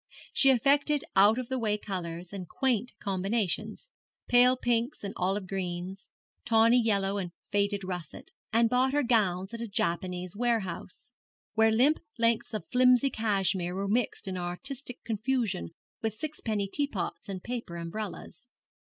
She 0.33 0.49
affected 0.49 1.03
out 1.15 1.37
of 1.37 1.47
the 1.47 1.59
way 1.59 1.77
colours, 1.77 2.33
and 2.33 2.49
quaint 2.49 2.91
combinations 2.99 3.91
pale 4.27 4.57
pinks 4.57 5.03
and 5.03 5.13
olive 5.15 5.45
greens, 5.45 6.09
tawny 6.43 6.81
yellow 6.81 7.19
and 7.19 7.29
faded 7.51 7.83
russet 7.83 8.31
and 8.51 8.67
bought 8.67 8.93
her 8.93 9.03
gowns 9.03 9.53
at 9.53 9.61
a 9.61 9.67
Japanese 9.67 10.35
warehouse, 10.35 11.11
where 11.53 11.69
limp 11.69 11.99
lengths 12.17 12.55
of 12.55 12.65
flimsy 12.71 13.11
cashmere 13.11 13.75
were 13.75 13.87
mixed 13.87 14.27
in 14.27 14.37
artistic 14.39 15.03
confusion 15.03 15.69
with 16.01 16.15
sixpenny 16.15 16.67
teapots 16.67 17.29
and 17.29 17.43
paper 17.43 17.75
umbrellas. 17.75 18.47